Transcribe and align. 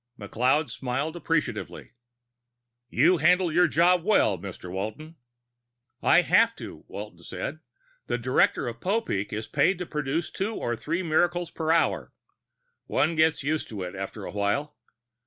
McLeod 0.19 0.71
smiled 0.71 1.15
appreciatively. 1.15 1.91
"You 2.89 3.17
handle 3.17 3.51
your 3.53 3.67
job 3.67 4.03
well, 4.03 4.35
Mr. 4.39 4.71
Walton." 4.71 5.15
"I 6.01 6.21
have 6.23 6.55
to," 6.55 6.85
Walton 6.87 7.21
said. 7.21 7.59
"The 8.07 8.17
director 8.17 8.67
of 8.67 8.81
Popeek 8.81 9.31
is 9.31 9.45
paid 9.45 9.77
to 9.77 9.85
produce 9.85 10.31
two 10.31 10.55
or 10.55 10.75
three 10.75 11.03
miracles 11.03 11.51
per 11.51 11.71
hour. 11.71 12.11
One 12.87 13.15
gets 13.15 13.43
used 13.43 13.69
to 13.69 13.83
it, 13.83 13.93
after 13.95 14.25
a 14.25 14.31
while. 14.31 14.75